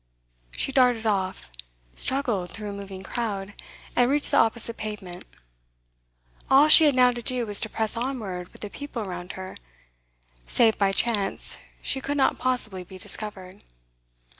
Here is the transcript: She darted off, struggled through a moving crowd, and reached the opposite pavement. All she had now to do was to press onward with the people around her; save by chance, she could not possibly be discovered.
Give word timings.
She 0.49 0.71
darted 0.71 1.05
off, 1.05 1.51
struggled 1.95 2.49
through 2.49 2.71
a 2.71 2.73
moving 2.73 3.03
crowd, 3.03 3.53
and 3.95 4.09
reached 4.09 4.31
the 4.31 4.37
opposite 4.37 4.75
pavement. 4.75 5.25
All 6.49 6.67
she 6.69 6.85
had 6.85 6.95
now 6.95 7.11
to 7.11 7.21
do 7.21 7.45
was 7.45 7.59
to 7.59 7.69
press 7.69 7.95
onward 7.95 8.51
with 8.51 8.61
the 8.61 8.71
people 8.71 9.03
around 9.03 9.33
her; 9.33 9.55
save 10.47 10.75
by 10.79 10.91
chance, 10.91 11.59
she 11.83 12.01
could 12.01 12.17
not 12.17 12.39
possibly 12.39 12.83
be 12.83 12.97
discovered. 12.97 13.61